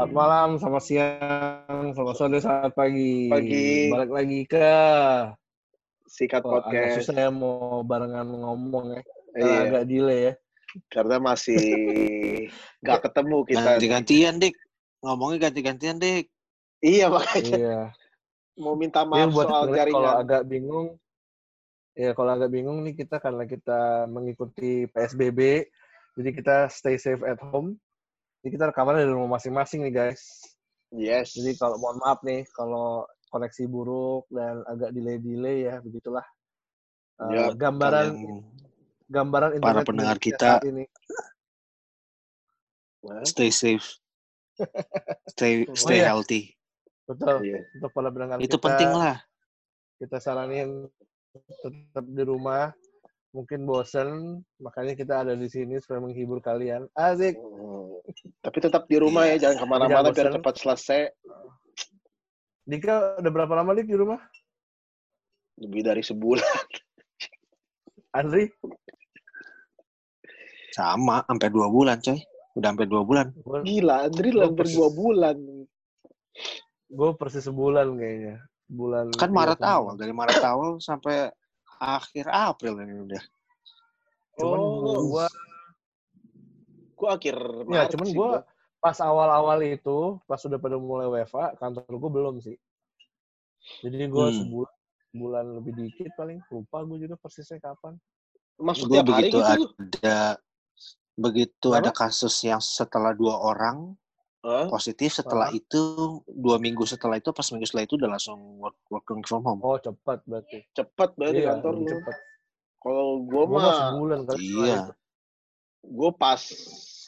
[0.00, 3.28] Selamat malam, selamat siang, selamat sore, selamat pagi.
[3.28, 3.92] Pagi.
[3.92, 4.72] Balik lagi ke
[6.08, 7.04] Sikat agak podcast.
[7.04, 9.00] susah ya mau barengan ngomong ya.
[9.36, 10.32] Iya, agak delay ya.
[10.88, 11.60] karena masih
[12.80, 13.60] nggak ketemu kita.
[13.76, 14.56] Ganti-gantian, Dik.
[15.04, 16.32] Ngomongnya ganti-gantian, Dik.
[16.80, 17.80] Iya makanya Iya.
[18.56, 20.22] mau minta Ya maaf buat soal sebenarnya kalau jaringan.
[20.24, 20.86] agak bingung,
[21.92, 25.68] ya kalau agak bingung nih kita karena kita mengikuti PSBB,
[26.16, 27.76] jadi kita stay safe at home.
[28.40, 30.22] Jadi kita rekaman dari rumah masing-masing nih guys.
[30.90, 31.36] Yes.
[31.36, 36.24] Jadi kalau mohon maaf nih kalau koneksi buruk dan agak delay-delay ya begitulah.
[37.20, 38.16] Eh, Ya, gambaran
[39.06, 40.50] gambaran para internet pendengar Indonesia kita.
[40.56, 40.84] saat ini.
[43.28, 43.86] Stay safe.
[45.32, 46.12] Stay stay iya.
[46.12, 46.52] healthy.
[47.08, 47.36] Betul.
[47.48, 47.60] iya.
[47.80, 49.16] Untuk para pendengar Itu kita, penting lah.
[49.96, 50.88] Kita saranin
[51.32, 52.72] tetap di rumah.
[53.30, 56.90] Mungkin bosen, makanya kita ada di sini supaya menghibur kalian.
[56.98, 57.38] Asik.
[57.38, 58.02] Hmm.
[58.42, 59.38] Tapi tetap di rumah Iya.
[59.38, 61.14] ya, jangan ke mana-mana biar cepat selesai.
[62.66, 64.18] Dika udah berapa lama Dik di rumah?
[65.62, 66.42] Lebih dari sebulan.
[68.18, 68.50] Andri?
[70.74, 72.18] Sama, sampai dua bulan, coy.
[72.58, 73.26] Udah sampai dua bulan.
[73.62, 75.36] Gila, Andri hampir dua bulan.
[76.90, 78.42] Gue persis sebulan kayaknya.
[78.70, 79.94] Bulan Kan Maret awal.
[79.98, 81.30] Dari Maret awal sampai
[81.80, 83.22] akhir April ini udah.
[84.36, 85.26] Cuman Oh, gua
[86.94, 88.30] gua akhir ya Maret cuman sih gua
[88.80, 92.56] pas awal-awal itu pas udah pada mulai WFA kantor gue belum sih.
[93.84, 94.36] Jadi gue Hmm.
[94.40, 94.74] sebulan
[95.10, 98.00] bulan lebih dikit paling lupa gue juga persisnya kapan.
[98.56, 99.66] Masuk Gue tiap hari begitu gitu lu?
[99.76, 100.18] ada
[101.20, 101.80] begitu Kenapa?
[101.84, 103.92] ada kasus yang setelah dua orang
[104.42, 105.54] Positif setelah Ah.
[105.54, 105.80] itu
[106.24, 109.60] dua minggu setelah itu pas minggu setelah itu udah langsung work, working from home.
[109.60, 110.64] Oh cepat berarti.
[110.72, 111.84] Cepet banget di iya, kantor lu.
[111.86, 112.16] cepet.
[112.80, 114.40] Kalau gua Gue mah sebulan kali.
[114.40, 114.80] Iya.
[115.80, 116.36] gue pas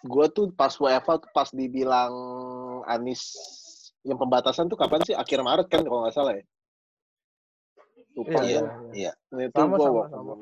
[0.03, 2.12] gue tuh pas WFA tuh pas dibilang
[2.84, 3.20] Anis
[4.00, 6.44] yang pembatasan tuh kapan sih akhir Maret kan kalau nggak salah ya
[8.12, 9.12] lupa Iya, Iya, ya iya.
[9.28, 10.32] Nah, itu Sama, gue sama, sama.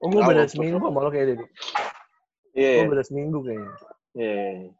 [0.00, 1.48] Oh gue beda seminggu sama lo kayaknya deh.
[2.52, 3.72] iya Gue beda seminggu kayaknya.
[4.12, 4.72] iya.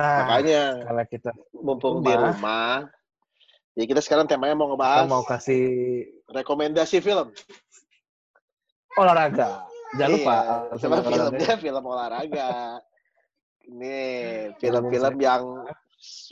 [0.00, 2.32] Nah, makanya kalau kita mumpung di rumah.
[2.32, 2.74] rumah
[3.76, 5.64] ya kita sekarang temanya mau kita ngebahas mau kasih
[6.32, 7.28] rekomendasi film
[8.96, 9.68] olahraga.
[9.96, 10.32] Jangan lupa.
[10.36, 12.80] Iya, harus sama filmnya film olahraga
[13.68, 13.98] ini
[14.58, 15.42] film-film yang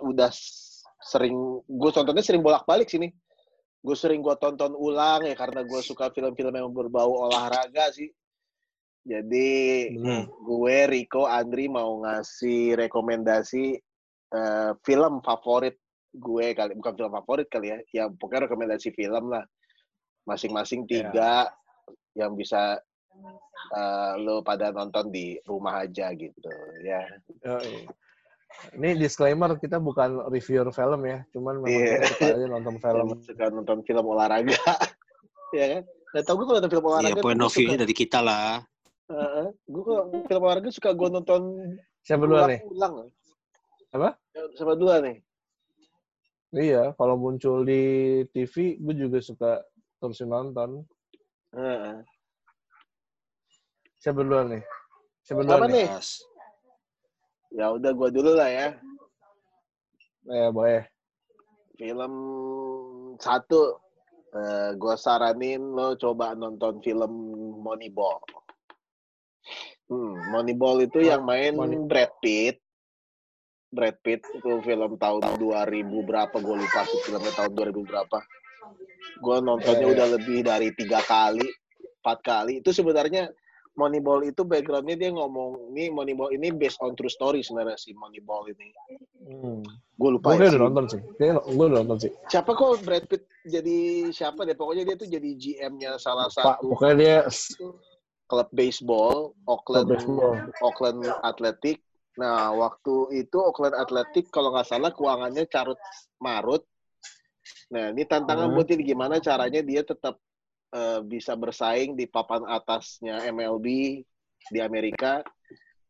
[0.03, 0.31] udah
[1.01, 1.35] sering
[1.65, 3.09] gue tontonnya sering bolak-balik sini
[3.81, 8.11] gue sering gue tonton ulang ya karena gue suka film-film yang berbau olahraga sih
[9.11, 9.51] jadi
[9.91, 10.23] Bener.
[10.31, 13.75] gue Rico Andri mau ngasih rekomendasi
[14.31, 15.75] eh, film favorit
[16.11, 19.43] gue kali bukan film favorit kali ya ya pokoknya rekomendasi film lah
[20.27, 21.51] masing-masing tiga
[22.15, 22.79] yang bisa
[23.75, 26.51] eh, lo pada nonton di rumah aja gitu
[26.87, 27.03] ya
[27.43, 27.91] Yoi.
[28.75, 31.95] Ini disclaimer kita bukan reviewer film ya, cuman memang Iya.
[32.03, 33.07] kita suka aja nonton film.
[33.23, 34.59] suka nonton film olahraga
[35.59, 37.95] ya kan nggak tau gue kalau nonton film Iya, olahraga point tuh of view-nya dari
[37.95, 38.59] kita lah.
[39.67, 41.43] Gue kalau film olahraga suka gue nonton
[42.07, 42.61] Siapa duluan nih?
[42.63, 42.95] ulang
[43.91, 44.15] Apa?
[44.55, 45.19] sama duluan nih
[46.51, 47.79] Iya, kalau muncul di
[48.35, 49.63] TV, gue juga suka
[50.03, 50.83] terusin nonton.
[51.55, 52.03] Heeh.
[54.03, 54.63] Siapa duluan nih?
[55.23, 55.87] Siapa Siapa duluan nih?
[57.55, 58.69] ya udah gue dulu lah ya
[60.27, 60.83] Eh, boleh.
[61.79, 62.15] film
[63.23, 63.79] satu
[64.35, 67.13] eh, gue saranin lo coba nonton film
[67.63, 68.19] Moneyball.
[69.87, 72.63] Hmm, Moneyball itu yang main Money- Brad Pitt.
[73.69, 78.19] Brad Pitt itu film tahun 2000 berapa gue lupa sih filmnya tahun 2000 berapa.
[79.19, 79.93] Gue nontonnya Eh.
[79.93, 81.43] udah lebih dari tiga kali,
[82.01, 82.53] empat kali.
[82.59, 83.31] Itu sebenarnya
[83.71, 88.47] Moneyball itu backgroundnya dia ngomong ini Moneyball ini based on true story sebenarnya si Moneyball
[88.49, 88.75] ini.
[89.25, 89.63] Hmm.
[89.93, 91.01] Gue lupa Gue ya udah nonton sih.
[91.49, 92.11] Gue udah nonton sih.
[92.27, 96.67] siapa kok Brad Pitt jadi siapa deh pokoknya dia tuh jadi GM-nya salah Pak, satu
[96.69, 97.17] pokoknya dia
[98.31, 100.39] klub baseball Oakland baseball.
[100.63, 101.83] Oakland Athletic
[102.15, 105.79] nah waktu itu Oakland Athletic kalau nggak salah keuangannya carut
[106.19, 106.63] marut
[107.69, 108.55] nah ini tantangan Hmm.
[108.55, 110.19] buat dia gimana caranya dia tetap
[110.71, 113.67] eh, bisa bersaing di papan atasnya MLB
[114.47, 115.27] di Amerika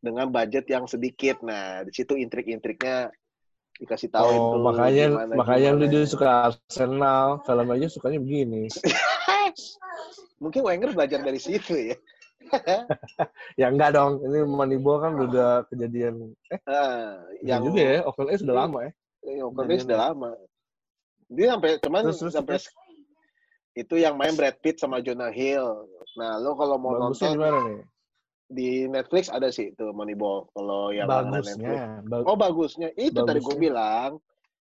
[0.01, 3.13] dengan budget yang sedikit nah di situ intrik-intriknya
[3.77, 5.93] dikasih tahu oh, itu makanya gimana- makanya lu gimana.
[5.93, 7.41] dia suka Arsenal.
[7.49, 8.69] Film aja sukanya begini.
[10.43, 11.97] Mungkin Wenger belajar dari situ ya.
[13.61, 14.21] ya enggak dong.
[14.21, 16.35] Ini Moneyball kan udah kejadian.
[16.49, 17.97] Eh, Ah, yang juga ya.
[18.05, 18.93] Oakland sudah lama ya.
[19.23, 20.31] yang Oakland sudah lama.
[21.31, 22.67] Dia sampai cuman Terus, terus, sampai terus.
[23.73, 25.87] itu yang main Brad Pitt sama Jonah Hill.
[26.19, 27.81] Nah, lo kalau mau Bagusnya nonton gimana nih?
[28.51, 31.63] di Netflix ada sih tuh Moneyball kalau yang langganan Netflix.
[31.63, 32.03] Bagusnya.
[32.03, 33.63] Ba- Oh bagusnya itu tadi gue Bagusnya.
[33.63, 34.11] bilang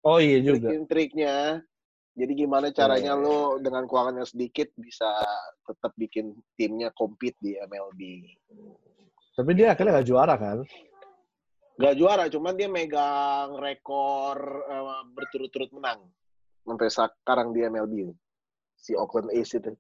[0.04, 0.68] oh iya juga.
[0.76, 1.64] trik-triknya.
[2.18, 5.06] Jadi gimana caranya iya, lo dengan keuangan yang sedikit bisa
[5.62, 8.02] tetap bikin timnya compete di MLB.
[9.38, 10.66] Tapi dia akhirnya gak juara kan?
[11.78, 14.34] Gak juara, cuman dia megang rekor
[14.66, 16.10] eh, berturut-turut menang
[16.66, 18.10] sampai sekarang di MLB.
[18.74, 19.78] Si Oakland A's itu.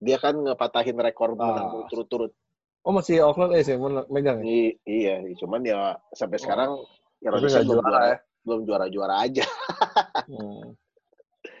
[0.00, 1.72] Dia kan ngepatahin rekor menang Ah.
[1.84, 2.32] berturut-turut.
[2.80, 4.44] Oh masih Oakland A's yang megang ya?
[4.48, 6.80] I- iya, cuman ya sampai sekarang
[7.20, 8.16] ya Tapi Rodgers nggak belum juara juara, ya?
[8.40, 9.44] belum juara-juara aja.
[10.24, 10.72] Hmm.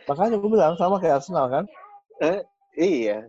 [0.04, 1.64] Makanya gue bilang sama kayak Arsenal kan?
[2.74, 3.28] Iya.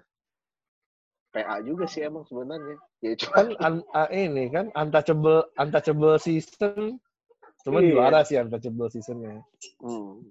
[1.29, 2.79] PA juga sih emang sebenarnya.
[3.03, 6.95] Ya cuman Kan an- ah, ini kan untouchable untouchable season.
[7.63, 7.91] Cuman Iya.
[7.91, 9.43] juara sih untouchable seasonnya.
[9.83, 10.23] hmm.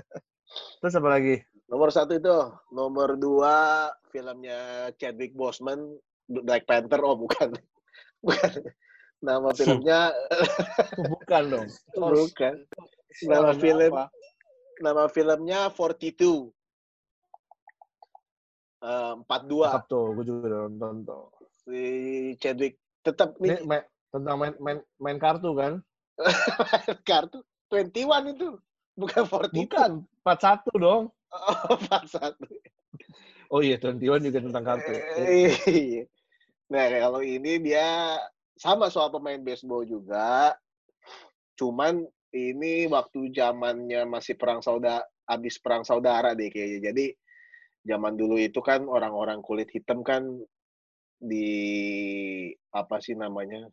[0.80, 1.36] Terus apa lagi?
[1.66, 2.36] Nomor satu itu,
[2.70, 7.02] nomor dua filmnya Chadwick Boseman, Black Panther.
[7.02, 7.52] Oh bukan,
[8.24, 8.50] bukan.
[9.16, 10.12] Nama filmnya
[11.10, 11.68] Bukan dong.
[11.96, 12.54] bukan.
[13.24, 14.06] Nama film, apa?
[14.80, 16.52] Nama filmnya 42.
[18.86, 19.66] Eh, 42.
[19.66, 21.24] Cakep tuh, gue juga udah nonton tuh.
[21.66, 21.80] Si
[22.38, 23.82] Chadwick tetap Ini nih main,
[24.14, 25.72] tentang main, main, main kartu kan?
[27.08, 28.48] kartu 21 itu,
[28.94, 29.66] bukan 42.
[29.66, 29.90] Bukan,
[30.22, 31.02] 41 dong.
[31.34, 32.34] Oh, 41.
[33.50, 34.92] Oh iya, 21 juga tentang kartu.
[35.22, 36.06] Iya.
[36.66, 38.18] Nah, kalau ini dia
[38.58, 40.56] sama soal pemain baseball juga.
[41.54, 46.90] Cuman ini waktu zamannya masih perang saudara, habis perang saudara deh kayaknya.
[46.92, 47.06] Jadi
[47.86, 50.26] zaman dulu itu kan orang-orang kulit hitam kan
[51.16, 51.48] di
[52.74, 53.70] apa sih namanya?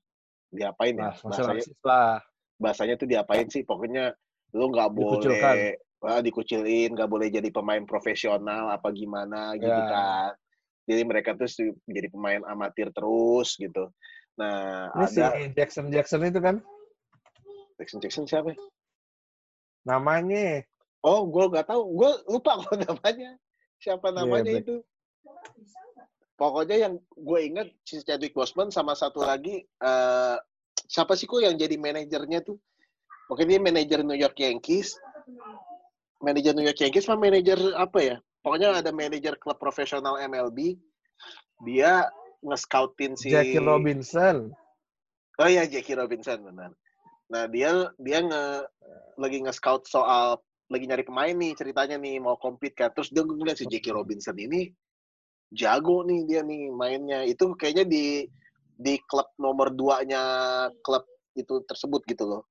[0.54, 1.10] Diapain ya?
[1.10, 2.20] Nah, Bahasanya, lah.
[2.62, 3.66] bahasanya tuh diapain sih?
[3.66, 4.14] Pokoknya
[4.54, 5.74] lu nggak boleh
[6.06, 9.90] ah, dikucilin, nggak boleh jadi pemain profesional apa gimana gitu Ya.
[9.90, 10.32] kan.
[10.84, 11.48] Jadi mereka tuh
[11.88, 13.88] jadi pemain amatir terus gitu.
[14.36, 16.60] Nah, Ini si ada Jackson Jackson itu kan
[17.84, 18.56] Jackson Jackson siapa?
[18.56, 18.60] ya?
[19.84, 20.64] namanya.
[21.04, 21.84] Oh, gue nggak tahu.
[22.00, 23.36] Gue lupa kok namanya.
[23.84, 24.64] Siapa Iya, namanya Black.
[24.64, 24.76] itu?
[26.40, 30.38] Pokoknya yang gue inget si Chadwick Boseman sama satu lagi eh
[30.88, 32.56] siapa sih kok yang jadi manajernya tuh?
[33.28, 34.96] Pokoknya dia manajer New York Yankees.
[36.24, 38.16] Manajer New York Yankees sama manajer apa ya?
[38.40, 40.80] Pokoknya ada manajer klub profesional MLB.
[41.68, 42.08] Dia
[42.44, 44.52] nge-scoutin si Jackie Robinson.
[45.40, 46.72] Oh iya Jackie Robinson benar.
[47.34, 48.46] Nah dia dia nge
[49.18, 50.38] lagi nge-scout soal
[50.70, 52.94] lagi nyari pemain nih ceritanya nih mau compete kan.
[52.94, 54.70] Terus dia ngeliat si Jackie Robinson ini
[55.50, 57.26] jago nih dia nih mainnya.
[57.26, 58.30] Itu kayaknya di
[58.78, 60.22] di klub nomor 2-nya
[60.86, 62.42] klub itu tersebut gitu loh.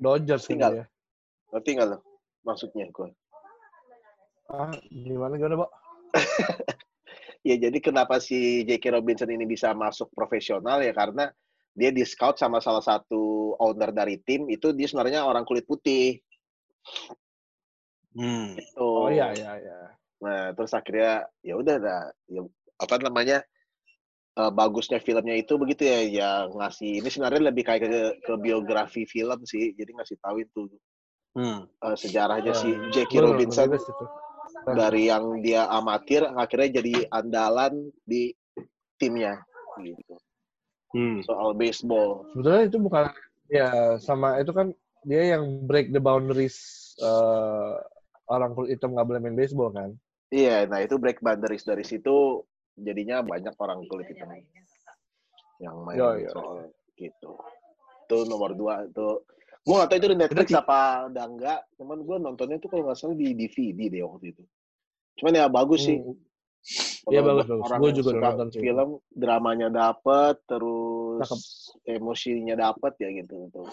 [0.00, 0.72] Dodgers Tinggal.
[0.72, 0.84] dia.
[1.52, 1.98] Ngerti nggak lo?
[2.44, 3.08] Maksudnya gue.
[4.46, 5.70] Ah, gimana gimana, Pak?
[7.46, 11.30] Ya jadi kenapa si Jackie Robinson ini bisa masuk profesional ya karena
[11.76, 16.16] dia di scout sama salah satu owner dari tim itu dia sebenarnya orang kulit putih.
[18.16, 18.56] Hmm.
[18.72, 19.04] Tuh.
[19.06, 19.78] Oh iya iya iya.
[20.24, 22.02] Nah, terus akhirnya ya udah dah,
[22.32, 22.40] ya,
[22.80, 23.44] apa namanya?
[24.36, 29.08] eh, bagusnya filmnya itu begitu ya, ya ngasih ini sebenarnya lebih kayak ke, ke biografi
[29.08, 30.68] film sih, jadi ngasih tahu itu
[31.36, 31.68] Hmm.
[31.68, 34.04] eh, sejarahnya Ya, si Jackie nonton Robinson situ.
[34.72, 38.32] dari yang dia amatir akhirnya jadi andalan di
[38.96, 39.44] timnya
[39.84, 40.15] gitu.
[40.96, 41.20] Hmm.
[41.28, 42.24] Soal baseball.
[42.32, 43.04] Sebetulnya itu bukan
[43.52, 44.72] ya sama itu kan
[45.04, 46.56] dia yang break the boundaries
[47.04, 47.74] eh,
[48.32, 49.92] orang kulit hitam nggak boleh main baseball kan?
[50.32, 52.42] Iya, nah itu break boundaries dari situ
[52.74, 54.32] jadinya banyak orang kulit hitam
[55.60, 56.30] yang main Yo, yo.
[56.32, 56.56] soal
[56.96, 57.36] gitu.
[58.08, 59.24] Itu nomor dua itu.
[59.66, 61.60] Gue gak tau itu di Netflix apa udah enggak.
[61.74, 64.42] Cuman gue nontonnya tuh kalau nggak salah di DVD deh waktu itu.
[65.18, 65.98] Cuman ya bagus sih.
[65.98, 66.14] Hmm.
[67.06, 67.70] Iya, bagus, bagus.
[67.70, 68.60] yang juga suka nonton sih.
[68.66, 71.40] Film dramanya dapet, terus Cakep.
[72.02, 73.68] emosinya dapet ya gitu tuh.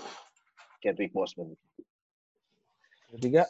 [0.85, 1.57] Chadwick Boseman.
[3.13, 3.49] Ketiga,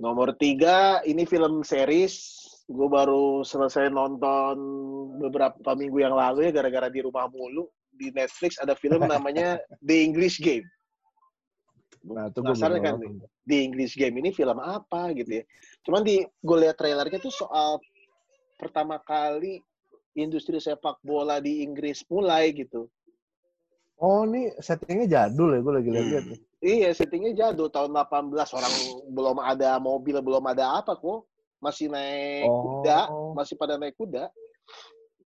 [0.00, 2.40] Nomor tiga, ini film series.
[2.64, 4.56] Gue baru selesai nonton
[5.20, 7.68] beberapa minggu yang lalu ya, gara-gara di rumah mulu.
[7.92, 10.64] Di Netflix ada film namanya The English Game.
[12.00, 12.96] nah itu gue kan.
[13.44, 15.44] The English Game ini film apa gitu ya.
[15.84, 17.76] Cuman di gue lihat trailernya tuh soal
[18.60, 19.64] pertama kali
[20.12, 22.92] industri sepak bola di Inggris mulai gitu.
[23.96, 26.24] Oh ini settingnya jadul ya, gue lagi lihat-lihat.
[26.32, 26.40] Hmm.
[26.60, 28.72] Iya, settingnya jadul tahun 18 orang
[29.12, 31.24] belum ada mobil, belum ada apa kok.
[31.60, 32.80] Masih naik Oh.
[32.80, 33.00] kuda,
[33.36, 34.32] masih pada naik kuda.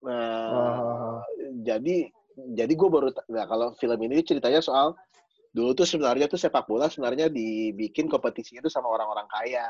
[0.04, 1.20] Nah, Ah,
[1.60, 2.08] jadi
[2.56, 4.96] jadi gue baru nah kalau film ini ceritanya soal
[5.52, 9.68] dulu tuh sebenarnya tuh sepak bola sebenarnya dibikin kompetisinya itu sama orang-orang kaya.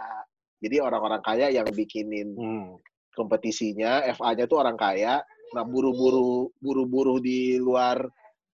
[0.61, 2.75] Jadi orang-orang kaya yang bikinin Hmm.
[3.15, 5.23] Kompetisinya, FA-nya tuh orang kaya.
[5.51, 8.07] Nah, buru-buru buru-buru di luar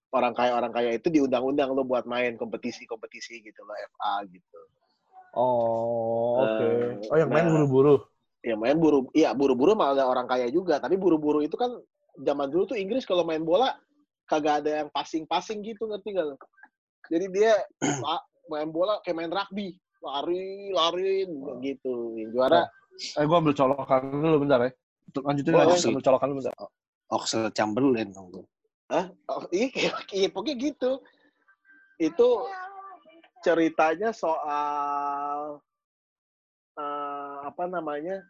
[0.09, 4.59] orang kaya orang kaya itu diundang-undang lo buat main kompetisi-kompetisi gitu loh FA gitu.
[5.37, 6.65] Oh, oke.
[6.65, 7.53] Eh, Oh, yang main nah.
[7.53, 7.95] buru-buru.
[8.45, 10.79] Ya main buru, iya buru-buru malah ada orang kaya juga.
[10.81, 11.77] Tapi buru-buru itu kan
[12.17, 13.75] zaman dulu tuh Inggris kalau main bola
[14.25, 16.37] kagak ada yang passing-passing gitu ngerti gak?
[17.11, 17.53] Jadi dia
[18.03, 21.27] ma- main bola kayak main rugby, lari, lari
[21.61, 22.15] gitu.
[22.17, 22.61] Yang juara
[22.97, 24.71] Eh, gua ambil colokan dulu bentar ya.
[25.07, 25.65] Untuk lanjutin Boleh.
[25.69, 26.55] lagi ambil colokan dulu bentar.
[27.07, 28.45] Oxlade Chamberlain dong tuh.
[28.91, 29.07] Hah?
[29.31, 29.67] Oh, iya,
[30.15, 30.91] iya, pokoknya gitu.
[31.99, 32.47] Itu
[33.43, 35.61] ceritanya soal
[36.75, 38.23] eh, apa namanya?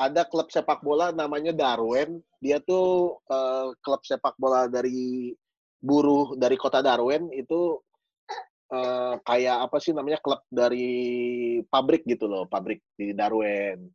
[0.00, 2.22] Ada klub sepak bola namanya Darwen.
[2.40, 5.34] Dia tuh eh, klub sepak bola dari
[5.80, 7.80] buruh dari kota Darwen itu
[8.70, 13.90] eh, kayak apa sih namanya klub dari pabrik gitu loh, pabrik di Darwen.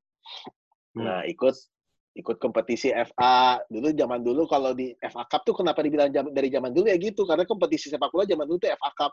[0.96, 1.56] Nah, ikut
[2.16, 3.60] ikut kompetisi FA.
[3.68, 6.96] Dulu zaman dulu kalau di FA Cup tuh kenapa dibilang jam- dari zaman dulu ya
[6.96, 7.28] gitu?
[7.28, 9.12] Karena kompetisi sepak bola zaman dulu tuh FA Cup.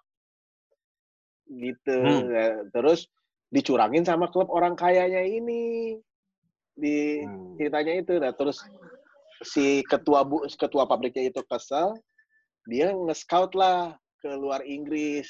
[1.51, 1.99] Gitu.
[1.99, 2.31] Hmm.
[2.31, 3.11] Ya, Terus
[3.51, 5.99] dicurangin sama klub orang kayanya ini.
[6.73, 7.59] Di Hmm.
[7.61, 8.63] ceritanya itu nah terus
[9.45, 11.99] si ketua bu ketua pabriknya itu kesel
[12.65, 15.27] dia nge-scout lah ke luar Inggris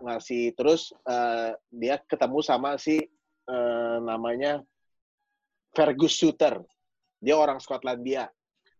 [0.00, 2.96] ngasih terus eh, dia ketemu sama si
[3.44, 4.64] eh, namanya
[5.70, 6.64] Fergus Suter
[7.20, 8.32] dia orang Skotlandia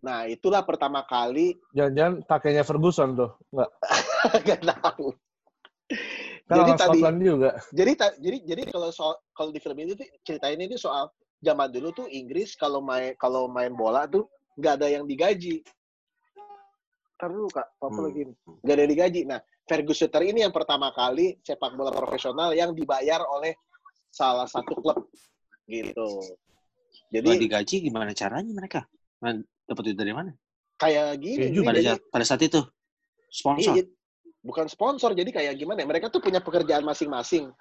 [0.03, 3.31] nah itulah pertama kali Jangan-jangan kakeknya Ferguson tuh.
[3.55, 3.71] Enggak.
[4.43, 5.07] nggak tahu
[6.43, 7.51] Kan Jadi tadi- Scotland juga.
[7.71, 11.07] jadi ta- jadi jadi kalau soal kalau di film ini tuh ceritain ini soal
[11.39, 14.27] zaman dulu tuh Inggris kalau main kalau main bola tuh
[14.57, 15.61] nggak ada yang digaji.
[17.23, 18.03] Ntar dulu kak, apa Hmm.
[18.03, 18.21] lagi?
[18.27, 18.35] nih?
[18.67, 19.21] Nggak ada yang digaji.
[19.31, 23.55] Nah, Fergus Suter ini yang pertama kali sepak bola profesional yang dibayar oleh
[24.11, 25.07] salah satu klub
[25.71, 26.19] gitu.
[27.15, 28.91] Jadi Jadi digaji gimana caranya mereka?
[29.23, 30.35] Man- Dapat duit dari mana?
[30.75, 31.55] kayak gini.
[31.55, 32.59] Juga, Pada, jadi- saat, pada saat itu
[33.31, 33.71] sponsor.
[33.79, 33.87] Iya,
[34.43, 35.79] bukan sponsor, jadi kayak gimana?
[35.79, 37.55] ya, Mereka tuh punya pekerjaan masing-masing.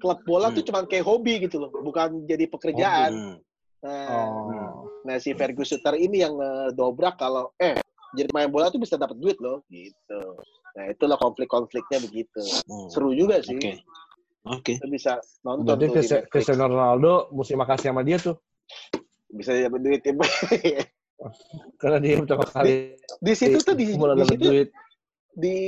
[0.00, 0.68] Klub bola tuh Hmm.
[0.72, 3.12] cuman kayak hobi gitu loh, bukan jadi pekerjaan.
[3.12, 3.36] Hmm.
[3.84, 4.88] Nah, Oh.
[5.04, 7.76] Nah si Fergus Suter ini yang ngedobrak kalau eh
[8.16, 10.20] jadi main bola tuh bisa dapat duit loh gitu.
[10.76, 12.42] Nah itulah konflik-konfliknya begitu.
[12.64, 12.88] Hmm.
[12.88, 13.58] Seru juga sih.
[13.58, 13.72] Oke.
[14.48, 14.74] Oke.
[14.80, 18.36] Lu bisa nonton Berarti tuh di Cristiano Ronaldo mesti makasih sama dia tuh.
[19.28, 20.14] Bisa dapat duit ya.
[21.82, 24.68] Karena dia pertama kali di situ tuh di, bola di situ duit.
[25.34, 25.58] di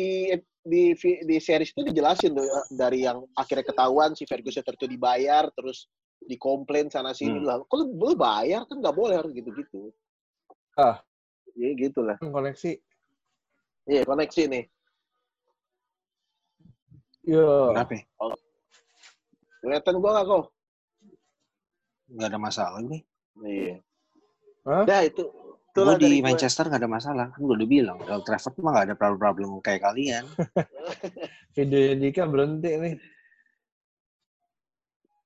[0.63, 0.95] di
[1.27, 5.51] di series itu dijelasin tuh ya, dari yang akhirnya ketahuan si Fergus Suter tuh dibayar
[5.53, 5.91] terus
[6.23, 7.49] dikomplain sana sini Hmm.
[7.49, 7.57] lah.
[7.67, 9.91] Lu, lu bayar kan nggak boleh harus gitu-gitu.
[10.79, 11.03] Ah.
[11.61, 12.17] Ya gitu lah.
[12.17, 12.73] Koneksi.
[13.85, 14.65] Iya koneksi nih.
[17.29, 17.77] Yo.
[17.77, 18.01] Kenapa?
[18.01, 18.05] ya?
[19.61, 20.45] Kelihatan gua nggak kok?
[22.17, 23.03] Nggak ada masalah nih.
[23.45, 23.77] Iya.
[24.65, 24.85] Hah?
[24.89, 25.25] Dah itu.
[25.71, 26.25] Gue Itulah di gue.
[26.25, 27.27] Manchester nggak ada masalah.
[27.31, 27.99] Kan gue udah bilang.
[28.03, 30.25] Old Trafford mah nggak ada problem-problem kayak kalian.
[31.55, 32.95] Videonya Dika berhenti nih.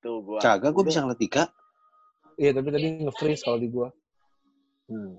[0.04, 0.38] Tuh gua.
[0.42, 0.88] Kagak, gue Udah.
[0.92, 1.44] bisa ngeliat Dika.
[2.36, 3.88] Iya, tapi tadi nge-freeze kalau di gua.
[4.90, 5.16] Hmm.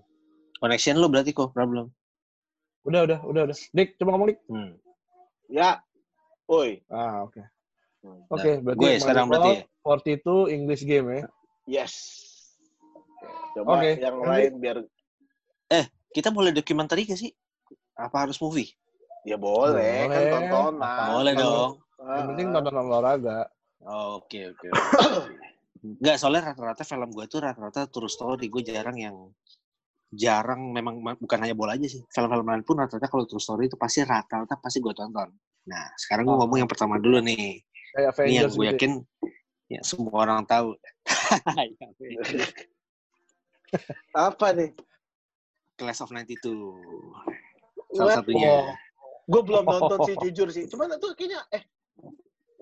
[0.65, 1.93] Connection lo berarti kok problem.
[2.89, 3.57] Udah, udah, udah, udah.
[3.69, 4.39] Dik, coba ngomong Dik.
[4.49, 4.73] Hmm.
[5.45, 5.85] Ya.
[6.49, 6.81] Oi.
[6.89, 7.37] Ah, oke.
[8.01, 8.25] Hmm.
[8.33, 10.25] Oke, berarti gue sekarang berarti ya.
[10.25, 11.21] 42 English game ya.
[11.69, 11.93] Yes.
[13.53, 14.77] Coba Oke, yang nanti- lain biar
[16.15, 17.29] Kita boleh dokumenter gak sih?
[17.99, 18.71] Apa harus movie?
[19.25, 20.31] ya boleh, kan Boleh.
[20.31, 21.07] tontonan.
[21.11, 21.71] boleh dong.
[21.97, 23.39] Ah, Yang penting tonton olahraga.
[23.83, 24.69] Oh, Oke, oke.
[25.83, 28.47] Enggak, soalnya rata-rata film gue tuh rata-rata true story.
[28.47, 29.17] Gue jarang yang
[30.15, 31.99] jarang memang ma- bukan hanya bola aja sih.
[32.07, 35.27] Film-film lain pun rata-rata kalau true story itu pasti rata-rata pasti gue tonton.
[35.65, 36.39] Nah, sekarang gue Oh.
[36.41, 37.59] ngomong yang pertama dulu nih.
[37.91, 38.69] Kayak Ini yang gue gitu.
[38.71, 38.91] yakin
[39.65, 40.77] ya semua orang tahu.
[40.77, 40.91] Ya.
[44.15, 44.71] Apa nih?
[45.75, 46.55] Class of 92.
[46.55, 47.23] Wah,
[47.91, 48.51] Salah satunya.
[49.25, 50.63] Gue belum nonton sih jujur sih.
[50.65, 51.63] Cuman itu kayaknya eh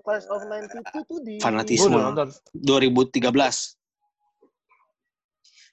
[0.00, 1.92] Class of 92 tuh di Fanatisme.
[1.92, 2.28] udah nonton.
[2.56, 3.78] 2013.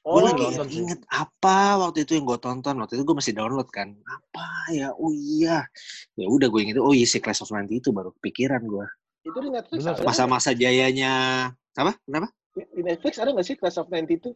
[0.01, 0.81] Oh, gue lagi nonton sih.
[0.81, 2.73] inget apa waktu itu yang gue tonton.
[2.81, 3.93] Waktu itu gue masih download kan.
[4.01, 4.89] Apa ya?
[4.97, 5.69] Oh iya.
[6.17, 6.81] Ya udah gue inget.
[6.81, 8.85] Oh iya si Clash of 90 itu baru kepikiran gue
[9.21, 11.13] itu di Netflix masa-masa jayanya
[11.77, 11.93] apa?
[12.03, 12.27] Kenapa?
[12.57, 14.33] Di Netflix ada nggak sih Class of 92?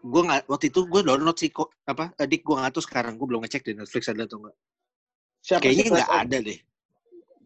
[0.00, 1.72] gue nggak waktu itu gue download sih kok.
[1.84, 2.12] Apa?
[2.16, 3.16] Adik gue nggak tahu sekarang.
[3.16, 4.56] Gue belum ngecek di Netflix ada atau enggak
[5.40, 6.58] Siapa kayaknya nggak ada deh.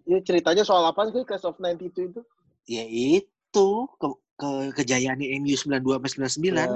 [0.04, 2.20] Ya, ceritanya soal apa sih Class of 92 itu?
[2.66, 3.68] ya itu.
[3.98, 6.66] Ke, ke kejayaannya MU 92 sampai 99 Ya,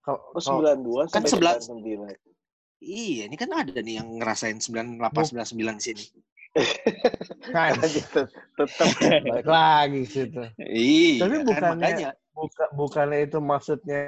[0.00, 2.14] kalau- Oh, kalau- 92 Kan sampai sebelah- 99.
[2.78, 6.04] iya ini kan ada nih yang ngerasain 98 99 di sini.
[7.54, 8.88] Kan, Tetap tetap
[9.22, 10.42] balik lagi situ.
[10.58, 12.10] iya Tapi kan, bukannya- makanya.
[12.34, 14.02] buka, bukannya itu maksudnya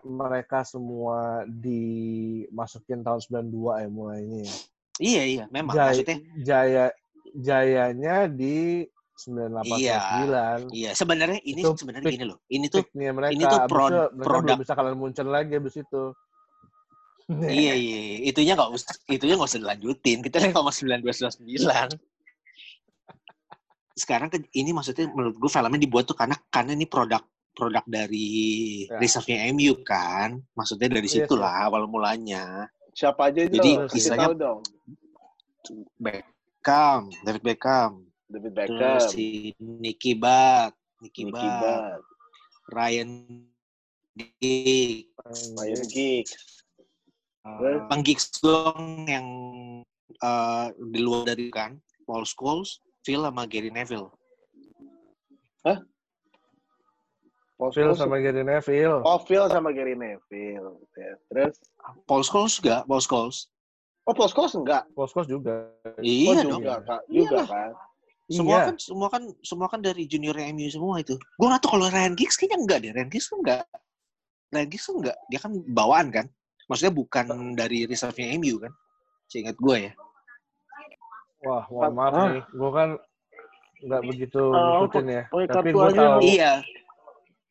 [0.00, 4.54] mereka semua dimasukin tahun 92 ya mulainya ya.
[4.94, 6.84] Iya iya, memang Jaya, maksudnya jaya
[7.34, 9.98] jayanya di 98 Iya.
[10.66, 10.74] 99.
[10.74, 12.38] iya sebenarnya ini Itu sebenarnya peak- gini loh.
[12.46, 13.30] Ini tuh mereka.
[13.30, 14.08] ini tuh itu mereka produk.
[14.50, 16.04] belum bisa kalian muncul lagi abis itu.
[17.40, 18.18] iya iya, iya.
[18.28, 20.18] itunya nggak usah itunya nggak usah dilanjutin.
[20.20, 21.96] Kita lihat sama 1999.
[23.94, 27.22] Sekarang ke, ini maksudnya menurut gue filmnya dibuat tuh karena karena ini produk
[27.54, 28.26] produk dari
[28.84, 28.98] Ya.
[28.98, 30.42] reserve-nya MU kan.
[30.52, 31.40] Maksudnya dari Iya situ sih.
[31.40, 32.66] lah awal mulanya.
[32.90, 33.56] Siapa aja itu?
[33.56, 34.60] Jadi, istilahnya- tahu dong.
[35.96, 37.08] Beckham,
[38.34, 42.02] David Beckham, terus si Nicky Butt, Nicky, Nicky Butt, Butt,
[42.74, 43.10] Ryan
[44.18, 46.32] Giggs, Ryan Giggs.
[47.44, 47.80] Terus?
[47.92, 49.26] Bang Giggs doang yang
[50.18, 51.76] eh, di luar dari kan
[52.08, 54.08] Paul Scholes, Phil sama Gary Neville.
[57.54, 59.00] Paul Phil Scholes- sama Gary Neville.
[59.06, 60.74] Oh, Phil sama Gary Neville.
[60.98, 61.54] Ya, Terus,
[62.04, 63.48] Paul Scholes juga, Paul Scholes.
[64.04, 64.84] oh Paul Scholes enggak?
[64.92, 65.70] Poskos juga.
[66.02, 66.60] Iya oh, dong.
[66.60, 67.02] juga, Kak.
[67.08, 67.46] Juga Iyalah.
[67.48, 67.72] kan?
[68.24, 68.64] Semua Iya.
[68.72, 71.20] kan semua kan semua kan dari junior MU semua itu.
[71.36, 72.90] Gue nggak tahu kalau Ryan Giggs kayaknya enggak deh.
[72.96, 73.64] Ryan Giggs tuh enggak.
[74.48, 75.16] Ryan Giggs tuh enggak.
[75.28, 76.26] Dia kan bawaan kan.
[76.64, 78.72] Maksudnya bukan dari reserve-nya MU kan.
[79.28, 79.92] Seingat gue ya.
[81.44, 82.44] Wah, mohon maaf nih.
[82.56, 82.88] Gue kan
[83.84, 85.22] nggak begitu Oh, ngikutin ya.
[85.28, 86.20] Tapi kartu gue aja tahu.
[86.24, 86.52] Iya.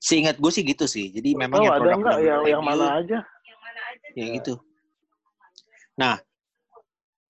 [0.02, 1.14] Seingat gue sih gitu sih.
[1.14, 3.20] Jadi memang oh, yang ada produk enggak yang, yang MU, mana aja?
[4.18, 4.54] ya gitu.
[5.94, 6.18] Nah,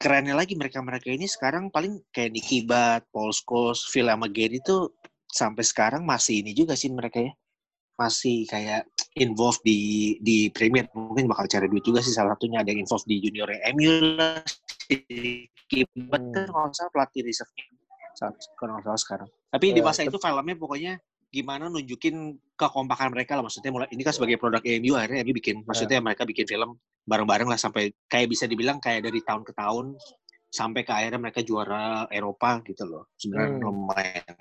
[0.03, 5.00] kerennya lagi mereka-mereka ini sekarang paling kayak Nicky Butt, Paul Scholes, Phil sama Gary tuh
[5.31, 7.31] sampai sekarang masih ini juga sih mereka ya.
[7.95, 8.83] Masih kayak
[9.15, 10.91] involved di di Premier.
[10.91, 14.43] Mungkin bakal cari duit juga sih salah satunya ada yang involved di junior MU lah.
[14.91, 16.51] Nicky kan Hmm.
[16.51, 17.63] kalau nggak salah pelatih reserve-nya.
[18.60, 19.29] Kalau salah sekarang.
[19.55, 20.93] Tapi di Ya, masa itu filmnya pokoknya
[21.33, 25.65] gimana nunjukin kekompakan mereka lah maksudnya mulai ini kan sebagai produk MU akhirnya MU bikin
[25.65, 29.95] maksudnya mereka bikin film bareng-bareng lah sampai kayak bisa dibilang kayak dari tahun ke tahun
[30.47, 33.63] sampai ke akhirnya mereka juara Eropa gitu loh sebenarnya Hmm.
[33.63, 34.36] lumayan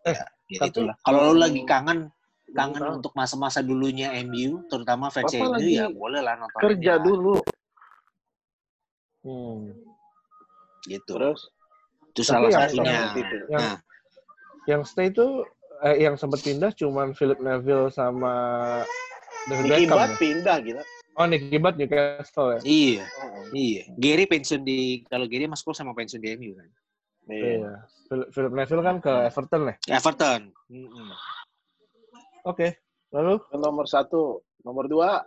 [0.00, 2.08] Eh, ya, ya tapi- itulah kalau lo lagi kangen
[2.48, 2.96] kangen Tahu.
[2.96, 7.36] untuk masa-masa dulunya MU terutama fans MU ya boleh lah nonton Kerja dulu.
[9.20, 9.74] Hmm.
[10.82, 11.40] gitu Terus?
[12.08, 13.76] itu Tapi salah yang- satunya yang- Yang nah
[14.64, 15.26] yang stay itu
[15.80, 18.34] eh, yang sempat pindah cuman Philip Neville sama
[19.46, 19.94] David Beckham.
[19.94, 20.16] Ya?
[20.16, 20.82] pindah gitu.
[21.18, 22.60] Oh, Nicky Butt Newcastle ya.
[22.62, 26.68] iya Oh, iya Gary pensiun di kalau Gary mas Cole sama pensiun di MU kan
[27.28, 27.44] Iya.
[27.58, 27.72] Iya.
[28.06, 29.74] Philip, Philip Neville kan ke Everton ya.
[29.92, 31.10] Everton Mm-mm.
[32.42, 32.80] Oke.
[33.10, 34.22] Lalu Yang Nomor satu,
[34.62, 35.24] nomor dua.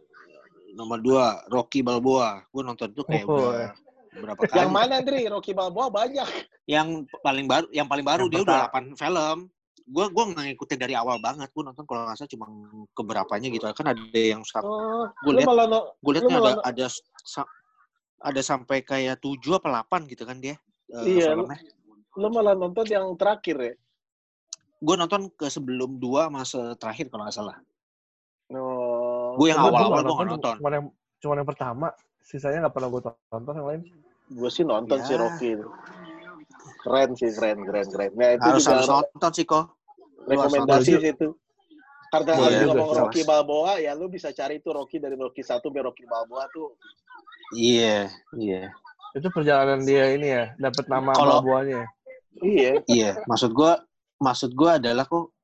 [0.72, 3.76] nomor dua Rocky Balboa gue nonton tuh kayak Oh, udah
[4.14, 5.28] berapa kali Yang mana, Andri?
[5.28, 6.28] Rocky Balboa banyak.
[6.64, 8.96] yang paling baru yang paling baru Yang dia udah pertama.
[8.96, 9.38] 8 film
[9.82, 12.46] gue gue nggak ngikutin dari awal banget gue nonton kalau nggak salah cuma
[12.92, 15.48] keberapanya gitu kan ada yang Oh, Gua lu lihat-
[15.98, 16.86] gue liatnya Lu ada ada
[17.24, 17.52] sa-
[18.22, 20.56] ada sampai kayak 7 apa 8 gitu kan dia
[20.92, 23.74] eh, Iya, lu malah nonton yang terakhir ya.
[24.78, 27.58] gue nonton ke sebelum dua masa terakhir kalau nggak salah
[28.50, 29.38] No.
[29.38, 30.86] gue yang awal-awal gue nggak nonton Cuma yang
[31.18, 31.88] cuma yang pertama.
[32.20, 33.82] Sisanya nggak pernah gue tonton yang lain.
[34.28, 35.06] Gue sih nonton Ya.
[35.06, 35.68] si Rocky itu.
[36.82, 38.12] Keren sih, keren, keren, keren.
[38.14, 39.66] Nah, itu harus juga harus nonton sih kok
[40.22, 41.30] rekomendasi sih itu.
[42.12, 43.02] Karena ada juga, ngomong jelas.
[43.08, 46.76] Rocky Balboa, ya lu bisa cari itu Rocky dari Rocky 1 sampai Rocky Balboa tuh.
[47.52, 48.72] iya iya
[49.12, 51.84] Itu perjalanan dia ini ya, dapat nama Kalau- Balboanya.
[52.40, 52.80] Iya.
[52.88, 53.80] Iya, maksud gua
[54.18, 55.36] maksud gua adalah kok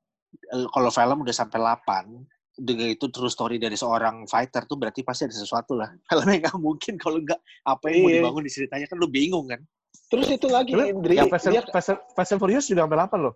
[0.48, 2.16] eh, kalau film udah sampai 8
[2.58, 5.88] dengan itu true story dari seorang fighter tuh berarti pasti ada sesuatu lah.
[6.08, 8.16] Filmnya nggak mungkin kalau nggak apa yang mau Iya.
[8.24, 9.60] dibangun di ceritanya kan lu bingung kan.
[10.06, 13.18] Terus itu lagi Tapi Indri, Yang Fast dia Fast, Fast and Furious juga sampai 8
[13.26, 13.34] loh.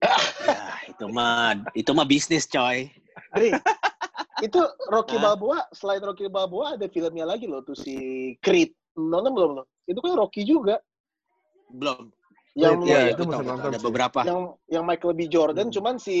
[0.00, 0.16] Ya,
[0.88, 2.88] itu mah itu mah bisnis coy.
[3.34, 3.50] Indri,
[4.46, 5.16] itu Rocky?
[5.18, 7.96] Balboa, selain Rocky Balboa ada filmnya lagi loh tuh si
[8.40, 8.72] Creed.
[8.94, 9.64] Nonton belum lo?
[9.84, 10.78] Itu kan Rocky juga.
[11.68, 12.08] Belum.
[12.54, 13.86] Yang Iya, Iya, itu mesti tahu, nonton ada sih.
[13.90, 14.18] beberapa.
[14.22, 15.20] yang yang Michael B.
[15.26, 15.74] Jordan Hmm.
[15.74, 16.18] cuman si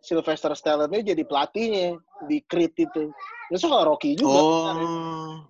[0.00, 3.12] Sylvester Stallone jadi pelatihnya di Creed itu.
[3.52, 4.40] Ya soal Rocky juga.
[4.40, 5.44] Oh.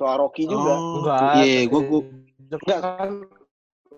[0.00, 0.80] Soal Rocky juga.
[0.80, 1.04] Oh.
[1.04, 1.44] Enggak.
[1.44, 2.00] Iya, gua gua
[2.40, 3.10] Itu kan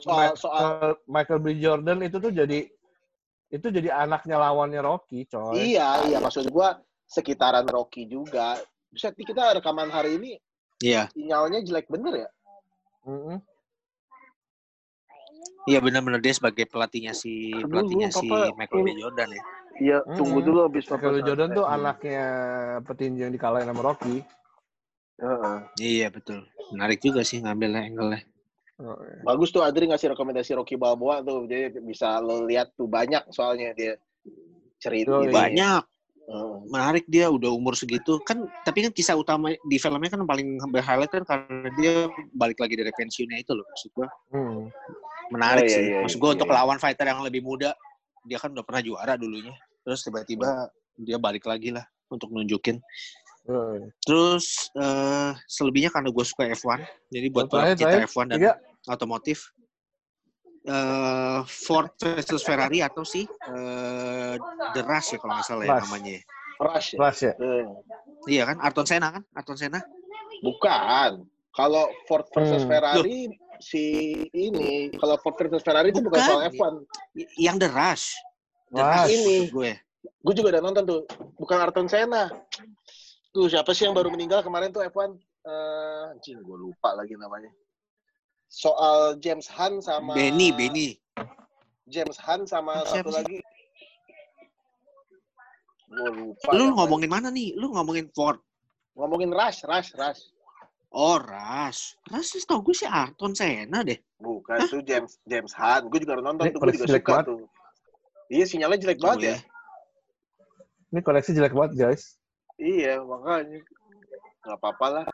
[0.02, 0.64] Soal Michael, soal
[1.06, 1.46] Michael B.
[1.62, 2.66] Jordan itu tuh jadi
[3.52, 5.62] itu jadi anaknya lawannya Rocky, coy.
[5.70, 8.58] iya iya maksud gua sekitaran Rocky juga.
[8.90, 10.32] Bisa kita rekaman hari ini
[10.82, 12.30] Iya, sinyalnya jelek bener ya?
[13.06, 13.38] Mm-mm.
[15.70, 18.26] iya benar-benar dia sebagai pelatihnya si Aduh, pelatihnya si
[18.58, 18.88] Michael B.
[18.98, 19.42] Jordan ya.
[19.78, 20.16] Iya, Hmm.
[20.18, 21.18] tunggu dulu habis Michael B.
[21.22, 21.76] Jordan tuh Hmm.
[21.78, 22.24] anaknya
[22.82, 24.26] petinju yang dikalahin sama Rocky.
[25.22, 25.56] Heeh.
[25.78, 26.42] Iya betul.
[26.74, 28.20] Menarik juga sih ngambil angle-nya.
[28.82, 29.22] Oh, iya.
[29.22, 31.46] Bagus tuh Adri ngasih rekomendasi Rocky Balboa tuh.
[31.46, 33.94] Jadi bisa lo lihat tuh banyak soalnya dia.
[34.82, 35.30] cerita Oh, iya.
[35.30, 35.82] banyak
[36.26, 36.54] Heeh.
[36.70, 41.10] menarik dia udah umur segitu kan tapi kan kisah utama di filmnya kan paling highlight
[41.10, 41.94] kan karena dia
[42.34, 44.70] balik lagi dari pensiunnya itu loh maksud gua Hmm.
[45.30, 46.56] menarik Oh, iya, sih iya, maksud gua iya, untuk iya.
[46.62, 47.74] lawan fighter yang lebih muda
[48.26, 49.54] dia kan udah pernah juara dulunya
[49.86, 52.78] terus tiba-tiba dia balik lagi lah untuk nunjukin
[53.42, 53.74] Oh,
[54.06, 56.78] terus eh selebihnya karena gue suka F1
[57.10, 58.06] jadi buat para terakhir.
[58.06, 58.52] F1 dan Tiga.
[58.86, 59.50] otomotif
[60.62, 64.34] eh Ford versus Ferrari atau sih eh
[64.72, 65.82] The Rush ya kalau nggak salah ya Rush.
[65.82, 66.16] namanya
[66.62, 66.98] Rush ya?
[67.02, 67.32] Flash ya.
[67.34, 67.64] Eh,
[68.30, 69.80] iya kan Ayrton Senna kan Ayrton Senna
[70.38, 71.26] bukan.
[71.52, 72.70] Kalau Ford versus Hmm.
[72.70, 73.28] Ferrari
[73.58, 73.84] si
[74.32, 76.30] ini kalau Ford versus Ferrari itu bukan Bukan.
[76.30, 76.72] soal F1.
[77.18, 78.14] Y- yang The Rush
[78.70, 78.94] The Rush.
[79.02, 79.38] Rush Ini.
[79.50, 79.72] gue
[80.18, 81.02] Gue juga udah nonton tuh.
[81.36, 82.26] Bukan Ayrton Senna.
[83.32, 85.16] Tuh siapa sih yang baru meninggal kemarin tuh F1?
[85.42, 87.48] Eh, anjing gue lupa lagi namanya.
[88.46, 91.00] Soal James Hunt sama Benny Benny
[91.88, 93.16] James Hunt sama Siapa satu sih?
[93.16, 93.38] lagi.
[95.88, 96.48] Gue lupa.
[96.52, 98.40] lu ngomongin mana nih lu ngomongin Ford
[98.92, 100.28] ngomongin Rush, Rush, Rush.
[100.92, 105.88] oh Rush Rush sih tau gue sih Ayrton Senna deh Bukan itu James James Hunt.
[105.88, 106.60] Gue juga udah nonton tuh.
[106.60, 107.26] Gue koleksi juga jelek suka banget.
[107.26, 107.40] tuh.
[108.30, 109.24] Iya sinyalnya jelek banget ya.
[109.34, 109.40] Boleh.
[110.92, 112.02] Ini koleksi jelek banget guys.
[112.62, 113.58] Iya makanya.
[114.46, 115.04] Gak apa-apa lah.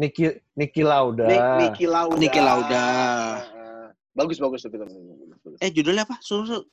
[0.00, 1.28] Niki Niki Lauda.
[1.28, 2.16] Ni- Niki Lauda.
[2.16, 2.84] Niki Lauda.
[4.14, 4.78] Bagus bagus tapi
[5.58, 6.64] eh judulnya apa suruh suruh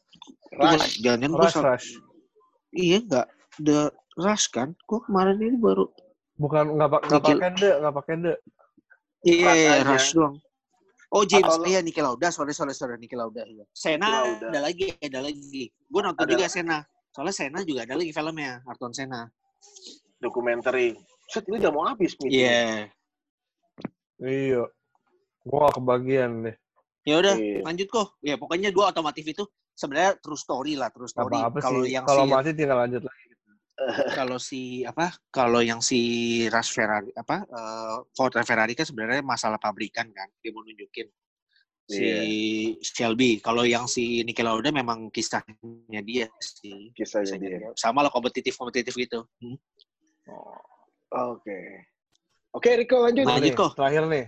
[0.62, 1.02] Rush.
[1.02, 1.88] jangan Rush Rush.
[2.70, 5.90] iya enggak The Rush kan gue kemarin ini baru
[6.38, 8.34] Bukan nggak pak nggak pakai de, nggak pakai de.
[9.22, 10.38] Iya, Rush doang.
[11.14, 13.46] Oh James, Atau iya Niki Lauda, sorry sorry sorry Niki Lauda.
[13.46, 13.66] Iya.
[13.76, 14.48] Sena Lauda.
[14.50, 15.70] ada lagi, ada lagi.
[15.86, 16.34] Gue nonton Ada.
[16.34, 16.80] juga Sena.
[17.14, 19.28] Soalnya Sena juga ada lagi filmnya, Arton Sena.
[20.22, 20.74] Dokumenter.
[21.28, 22.30] Set ini udah mau habis nih.
[22.30, 22.62] Iya.
[24.22, 24.64] Iya.
[25.42, 26.56] Gua kebagian deh.
[27.02, 27.66] Ya udah, Iya.
[27.66, 28.08] lanjut kok.
[28.22, 29.42] Ya pokoknya dua otomotif itu
[29.74, 31.34] sebenarnya true story lah, true story.
[31.58, 33.26] Kalau yang Kalau si masih tinggal lanjut lagi.
[34.22, 35.10] kalau si apa?
[35.34, 35.98] Kalau yang si
[36.46, 37.42] Rush Ferrari apa?
[37.42, 40.30] eh, Ford dan Ferrari kan sebenarnya masalah pabrikan kan.
[40.46, 41.10] Dia mau nunjukin
[41.90, 42.22] si Iya.
[42.86, 43.42] Shelby.
[43.42, 46.94] Kalau yang si Niki Lauda memang kisahnya dia sih.
[46.94, 47.58] Kisahnya Kisahnya dia.
[47.66, 47.72] dia.
[47.74, 49.26] Sama lah kompetitif-kompetitif gitu.
[49.42, 49.58] Hmm.
[51.12, 51.60] Oke.
[52.52, 53.24] Oke Rico lanjut.
[53.28, 53.72] Lanjut, Nih, kok.
[53.76, 54.26] Terakhir nih.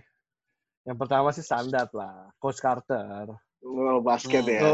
[0.83, 2.27] Yang pertama sih standar lah.
[2.39, 3.27] Coach Carter.
[3.63, 4.51] Oh, basket Hmm.
[4.51, 4.59] ya.
[4.59, 4.71] Itu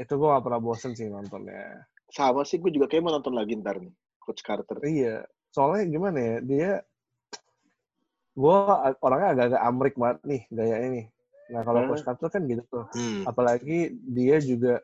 [0.00, 1.84] itu gue gak pernah bosen sih nontonnya.
[2.08, 3.92] Sama sih gue juga kayak mau nonton lagi ntar nih.
[4.20, 4.80] Coach Carter.
[4.80, 5.28] Iya.
[5.52, 6.70] Soalnya gimana ya, dia
[8.32, 8.56] gue
[9.02, 11.06] orangnya agak-agak amrik banget nih gayanya nih.
[11.50, 11.88] Nah kalau Hmm.
[11.92, 12.84] Coach Carter kan gitu tuh.
[12.96, 13.28] Hmm.
[13.28, 14.80] Apalagi dia juga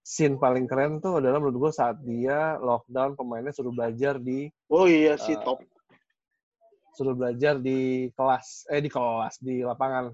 [0.00, 4.88] scene paling keren tuh adalah menurut gue saat dia lockdown pemainnya suruh belajar di Oh
[4.88, 5.60] iya sih Eh, top.
[6.96, 10.10] suruh belajar di kelas eh di kelas di lapangan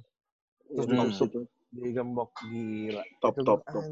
[0.67, 1.41] terus Hmm, itu.
[1.73, 3.85] digembok gila Top Itu top top.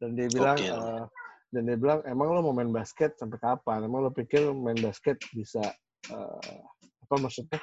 [0.00, 0.74] dan dia bilang Gokil.
[0.74, 1.04] eh,
[1.50, 5.18] dan dia bilang emang lo mau main basket sampai kapan emang lo pikir main basket
[5.34, 5.60] bisa
[6.08, 6.60] eh,
[7.04, 7.58] apa maksudnya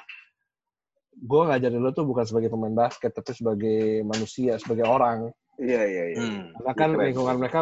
[1.18, 6.04] gue ngajarin lo tuh bukan sebagai pemain basket tapi sebagai manusia sebagai orang Iya iya
[6.08, 6.18] iya.
[6.18, 6.44] Hmm.
[6.54, 7.04] karena kan Keren.
[7.04, 7.58] lingkungan mereka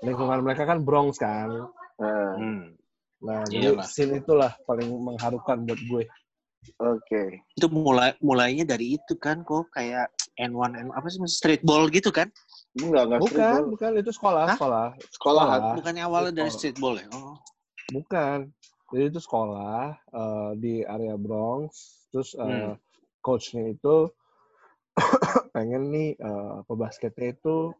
[0.00, 1.50] lingkungan mereka kan Bronx kan
[1.94, 2.74] Nah, Hmm.
[3.20, 3.86] nah jadi Iyalah.
[3.86, 6.04] scene itulah paling mengharukan buat gue
[6.74, 7.44] Oke.
[7.52, 12.32] Itu mulai mulainya dari itu kan kok kayak N1 N apa sih streetball gitu kan?
[12.74, 13.64] Enggak enggak bukan streetball.
[13.68, 14.56] bukan itu sekolah Hah?
[14.56, 14.86] sekolah.
[15.12, 15.44] Sekolah.
[15.76, 16.96] Bukannya awalnya dari Streetball.
[16.96, 17.06] ya?
[17.12, 17.36] Oh.
[17.92, 18.48] Bukan.
[18.90, 21.68] Jadi itu sekolah eh, di area Bronx.
[22.08, 22.80] Terus eh, Hmm.
[23.20, 24.08] coachnya itu
[25.54, 27.70] pengen nih eh, pebasketnya itu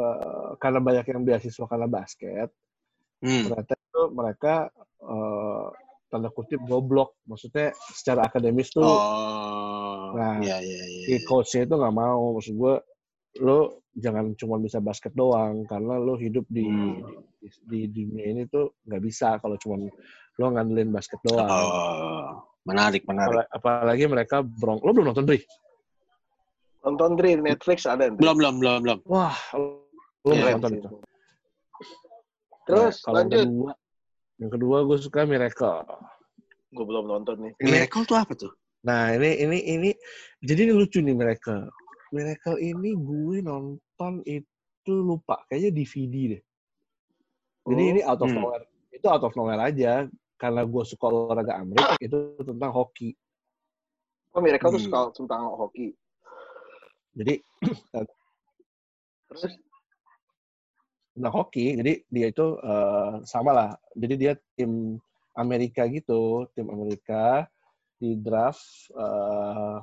[0.00, 2.48] eh, karena banyak yang beasiswa karena basket.
[3.20, 3.52] Hmm.
[3.52, 4.54] Ternyata itu mereka
[5.04, 5.66] eh,
[6.08, 7.20] tanda kutip goblok.
[7.28, 10.16] Maksudnya secara akademis tuh Oh.
[10.16, 11.04] Nah, Iya iya iya.
[11.04, 12.38] si coachnya itu nggak mau.
[12.38, 12.74] Maksud gue,
[13.44, 17.04] lo jangan cuma bisa basket doang karena lo hidup di Hmm.
[17.36, 19.76] di, di dunia ini tuh nggak bisa kalau cuma
[20.36, 21.44] lo ngandelin basket doang.
[21.50, 22.28] Oh.
[22.64, 23.44] Menarik menarik.
[23.50, 24.80] Apala- apalagi mereka brong.
[24.80, 25.42] Lo belum nonton Dri?
[26.86, 28.06] Nonton Dri Netflix ada.
[28.08, 28.18] Dri.
[28.22, 28.98] Belum belum belum belum.
[29.10, 29.34] Wah,
[30.22, 30.88] Keren nonton itu.
[32.66, 33.46] Terus Nah, lanjut.
[33.46, 33.70] kedua,
[34.38, 35.82] yang kedua gue suka Miracle.
[36.70, 37.52] Gue belum nonton nih.
[37.58, 38.52] Miracle tuh apa tuh?
[38.86, 39.90] nah ini ini ini
[40.38, 41.66] jadi ini lucu nih Miracle.
[42.14, 46.42] Miracle ini gue nonton itu lupa, kayaknya DVD deh.
[47.66, 48.38] Jadi Oh, ini out of hmm.
[48.38, 48.62] nowhere.
[48.94, 50.06] Itu out of nowhere aja
[50.38, 53.18] karena gue suka olahraga Amerika itu tentang hoki.
[54.30, 54.86] Oh, Miracle tuh Hmm.
[54.86, 55.90] suka tentang hoki.
[57.16, 57.34] Jadi
[59.26, 59.52] Terus
[61.16, 61.66] tentang hoki.
[61.80, 63.70] Jadi dia itu eh, sama lah.
[63.96, 65.00] Jadi dia tim
[65.32, 67.48] Amerika gitu, tim Amerika
[67.96, 68.92] di draft.
[68.92, 69.76] eh,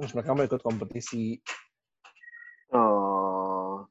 [0.00, 1.38] terus mereka mau ikut kompetisi.
[2.74, 3.86] oh.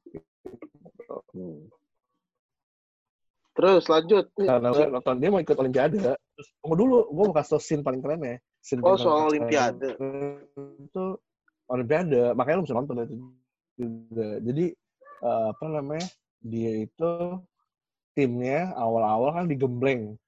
[3.54, 4.24] Terus lanjut.
[4.34, 6.00] Karena gue nonton dia mau ikut Olimpiade.
[6.00, 8.36] Terus tunggu dulu, gue mau kasih tau scene paling keren ya.
[8.62, 9.94] Scene Oh, soal Olimpiade.
[10.80, 11.20] Itu
[11.70, 13.14] Olimpiade, makanya lu bisa nonton itu
[13.78, 14.28] juga.
[14.42, 14.64] Jadi
[15.22, 16.06] eh, apa namanya?
[16.42, 17.10] Dia itu
[18.16, 20.18] timnya awal-awal kan digembleng,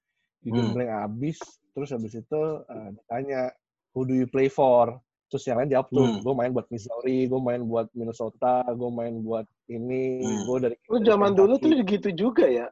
[0.41, 1.43] digembleng abis.
[1.75, 3.51] Terus habis itu eh, ditanya,
[3.91, 5.03] who do you play for?
[5.33, 6.21] Terus yang lain jawab tuh, Hmm.
[6.21, 10.45] gue main buat Missouri, gue main buat Minnesota, gue main buat ini, Hmm.
[10.45, 12.69] gue dari Lu zaman dulu tuh gitu juga ya.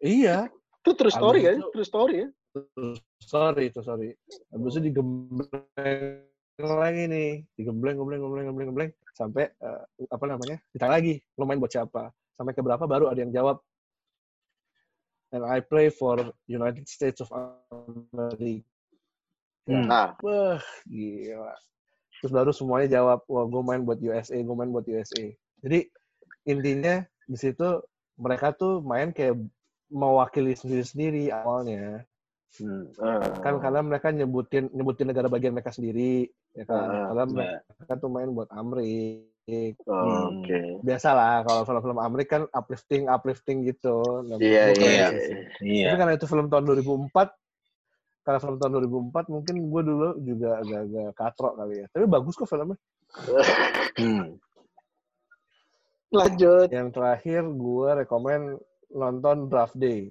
[0.00, 0.48] Iya,
[0.80, 1.56] Itu true story Abis kan?
[1.60, 2.28] itu- True story ya.
[3.20, 4.16] sorry itu sorry
[4.48, 6.24] habis itu digembleng
[6.60, 7.30] lagi nih.
[7.58, 8.92] Digembleng gembleng gembleng gembleng gembleng.
[9.12, 12.12] Sampai eh, apa namanya ditanya lagi lo main buat siapa?
[12.36, 12.84] Sampai ke berapa?
[12.84, 13.60] Baru ada yang jawab.
[15.34, 18.62] And I play for United States of America.
[19.66, 19.90] Hmm.
[19.90, 21.52] Nah, wah gila.
[22.22, 25.88] Terus baru semuanya jawab wah gue main buat USA gue main buat USA jadi
[26.48, 27.82] intinya di situ
[28.16, 29.36] mereka tuh main kayak
[29.92, 32.02] mewakili sendiri-sendiri awalnya
[32.56, 32.88] Hmm.
[33.38, 37.58] kan karena mereka nyebutin nyebutin negara bagian mereka sendiri ya kan Ah, karena Ya.
[37.76, 40.58] mereka tuh main buat Amrik oh, oke.
[40.80, 44.88] biasa lah kalau film-film Amrik kan uplifting uplifting gitu Nah, Iya, iya.
[44.88, 45.08] iya.
[45.60, 45.84] Iya.
[45.86, 47.12] tapi karena itu film tahun 2004
[48.22, 52.46] karena film tahun 2004 mungkin gue dulu juga agak-agak katrok kali ya tapi bagus kok
[52.46, 52.78] filmnya
[53.96, 54.36] Hmm.
[56.08, 56.68] Lanjut.
[56.70, 58.56] yang terakhir gue rekomen
[58.88, 60.08] nonton Draft Day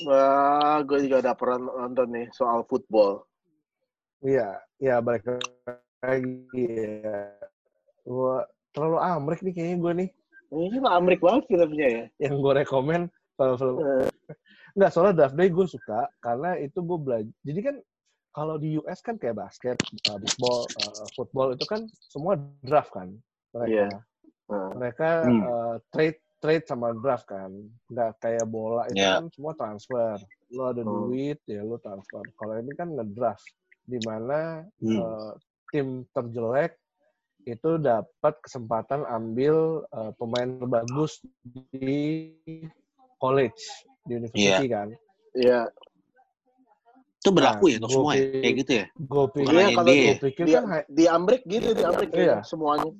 [0.00, 3.24] Wah, gue juga udah pernah nonton nih soal football.
[4.20, 5.24] iya iya balik
[6.04, 6.44] lagi
[7.04, 7.32] ya
[8.04, 8.36] gue
[8.72, 10.08] terlalu Amrik nih kayaknya gue nih
[10.50, 12.04] Ini mah Amrik banget filmnya ya.
[12.20, 13.08] yang gue rekomen
[13.38, 14.08] film-film Eh,
[14.76, 17.32] Enggak, soalnya draft day gue suka karena itu gue belajar.
[17.42, 17.76] Jadi kan
[18.30, 19.74] kalau di US kan kayak basket,
[20.06, 23.10] uh, baseball, uh, football itu kan semua draft kan
[23.50, 23.66] mereka.
[23.72, 23.90] Iya.
[24.46, 25.42] Nah, Mereka Hmm.
[25.42, 27.52] uh, trade trade sama draft kan.
[27.86, 29.20] Enggak kayak bola itu Iya.
[29.20, 30.16] kan semua transfer.
[30.50, 31.06] Lo ada Hmm.
[31.06, 32.24] duit ya lo transfer.
[32.34, 33.44] Kalau ini kan ngedraft
[33.84, 34.98] di mana Hmm.
[34.98, 35.32] uh,
[35.70, 36.74] tim terjelek
[37.40, 41.22] itu dapat kesempatan ambil uh, pemain terbagus
[41.72, 42.34] di
[43.16, 43.60] college
[44.04, 44.88] di university kan.
[45.32, 45.68] Iya.
[47.20, 48.24] Itu berlaku Nah, ya untuk semua ya?
[48.32, 48.86] Kayak gitu ya?
[48.96, 50.04] Gue pikir, Iya, hanya kalau ya?
[50.04, 52.16] gue pikir Di, kan di Amrik gitu, di Amrik Iya.
[52.16, 52.90] kayaknya semuanya.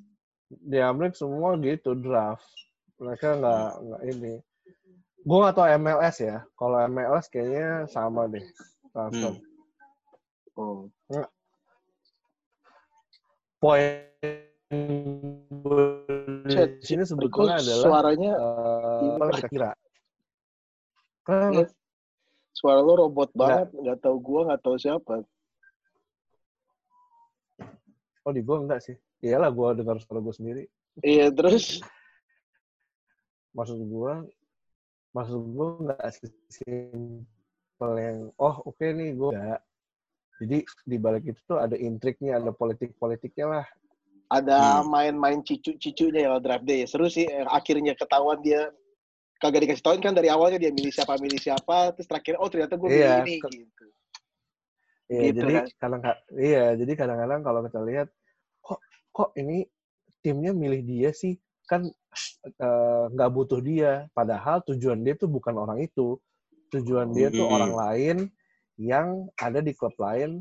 [0.51, 2.43] di Amerika semua gitu draft.
[3.01, 4.35] Mereka nggak nggak ini.
[5.25, 6.37] Gue nggak tahu MLS ya.
[6.57, 8.45] Kalau MLS kayaknya sama deh
[8.93, 9.35] transfer.
[10.57, 10.93] Hmm.
[11.09, 11.27] Hmm.
[13.61, 13.93] Poin
[14.71, 15.85] gue
[16.47, 18.33] di sini sebetulnya adalah suaranya,
[19.03, 19.71] yang kita kira.
[21.25, 21.67] Kan
[22.53, 23.69] suara lo robot banget.
[23.73, 25.25] Nggak tahu gua, nggak tahu siapa.
[28.21, 28.97] oh di gue enggak sih.
[29.25, 30.63] Iyalah gue dengar suara gue sendiri.
[31.01, 31.81] Iya, terus
[33.51, 34.13] Maksud gue,
[35.11, 36.01] maksud gue nggak
[36.51, 39.61] simpel yang oh oke nih gue enggak.
[40.41, 40.59] Jadi
[40.89, 43.67] di balik itu tuh ada intriknya, ada politik-politiknya lah.
[44.31, 44.95] ada Hmm.
[44.95, 46.87] main-main cicu-cicunya ya draft day.
[46.87, 47.27] Seru sih.
[47.51, 48.71] Akhirnya ketahuan dia
[49.43, 52.77] kagak dikasih tahuin kan dari awalnya dia milih siapa milih siapa terus terakhir oh ternyata
[52.77, 53.87] gue milih Iya, ini gitu
[55.11, 55.65] Iya, Gitu jadi kan.
[55.81, 56.01] kadang
[56.39, 58.09] iya, jadi kadang-kadang kalau kita lihat
[58.63, 58.79] kok
[59.11, 59.65] kok ini
[60.21, 61.35] timnya milih dia sih
[61.67, 61.89] kan
[62.45, 64.07] eh, nggak butuh dia.
[64.13, 66.19] Padahal tujuan dia tuh bukan orang itu.
[66.71, 67.57] Tujuan dia tuh Hmm.
[67.57, 68.17] orang lain
[68.79, 70.41] yang ada di klub lain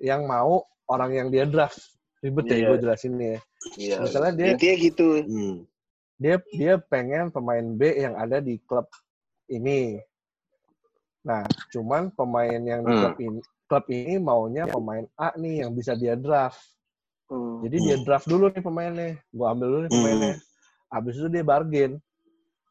[0.00, 1.78] yang mau orang yang dia draft.
[2.22, 2.66] Ribet ya Iya.
[2.70, 3.38] gue jelasin ya.
[3.76, 5.56] iya Misalnya dia intinya gitu Hmm.
[6.16, 8.86] dia dia pengen pemain B yang ada di klub
[9.46, 9.98] ini.
[11.22, 13.00] Nah, cuman pemain yang di Hmm.
[13.00, 16.58] klub ini klub ini maunya pemain A nih yang bisa dia draft.
[17.26, 17.62] Hmm.
[17.62, 18.04] Jadi dia Hmm.
[18.04, 19.10] draft dulu nih pemainnya.
[19.30, 20.34] Gua ambil dulu nih pemainnya.
[20.92, 21.96] Abis itu dia bargain.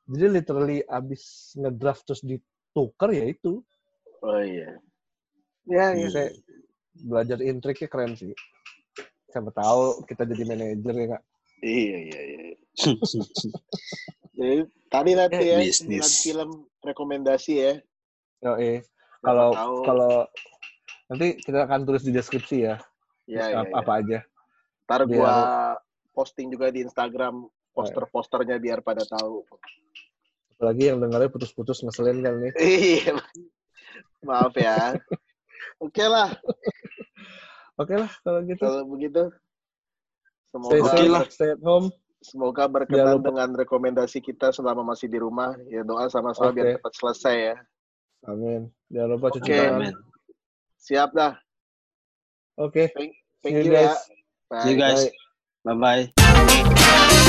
[0.06, 3.66] Jadi literally abis ngedraft terus ditukar ya itu.
[4.22, 4.78] oh iya
[5.66, 6.08] ya ya.
[6.14, 6.34] Kayak
[7.02, 8.34] belajar intriknya keren sih.
[9.32, 11.24] Siapa tahu kita jadi manajer ya nggak?
[11.62, 12.42] iya iya iya
[14.34, 14.58] jadi
[14.90, 15.78] tadi nanti ya Bisnis.
[15.78, 16.50] sembilan film
[16.82, 17.74] rekomendasi ya
[18.42, 18.82] Oh, eh.
[18.82, 19.50] Siapa Kalau
[19.86, 20.14] kalau
[21.06, 22.82] nanti kita akan tulis di deskripsi ya,
[23.30, 23.78] ya, ya, apa, ya.
[23.86, 24.20] apa aja.
[24.90, 25.38] ntar biar- gua
[26.18, 29.44] posting juga di Instagram poster-posternya biar pada tahu
[30.56, 32.54] Apalagi yang dengarnya putus-putus ngeselin kan nih.
[32.62, 33.18] iya
[34.22, 34.94] maaf ya
[35.82, 36.30] oke lah
[37.80, 38.62] Oke lah kalau gitu.
[38.62, 39.24] kalau begitu
[40.52, 41.24] Stay semoga Oke safe, lah.
[41.32, 41.88] stay at home.
[42.22, 45.56] Semoga berkenan dengan rekomendasi kita selama masih di rumah.
[45.66, 46.60] Ya doa sama-sama Oke.
[46.60, 47.56] biar cepat selesai ya.
[48.28, 48.68] Amin.
[48.92, 49.56] Jangan lupa cuci Oke.
[49.58, 49.74] tangan.
[49.80, 49.96] Amen.
[50.78, 51.34] Siap dah.
[52.60, 52.92] Oke.
[52.94, 53.90] Thank See you you ya.
[53.90, 53.98] guys.
[54.52, 54.60] Bye.
[54.62, 55.02] See you guys.
[55.66, 56.04] Bye.
[56.06, 57.21] Bye-bye.